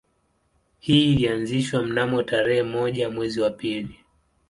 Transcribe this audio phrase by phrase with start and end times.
[0.79, 3.99] Hii ilianzishwa mnamo tarehe moja mwezi wa pili